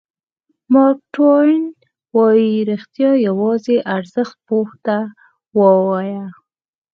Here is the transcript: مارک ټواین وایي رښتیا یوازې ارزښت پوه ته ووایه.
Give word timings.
مارک 0.73 0.99
ټواین 1.15 1.63
وایي 2.15 2.53
رښتیا 2.71 3.11
یوازې 3.27 3.75
ارزښت 3.95 4.35
پوه 4.47 4.71
ته 4.85 4.97
ووایه. 5.57 6.25